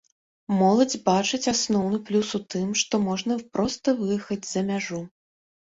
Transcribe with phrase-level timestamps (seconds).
[0.61, 5.01] Моладзь бачыць асноўны плюс у тым, што можна проста выехаць за мяжу.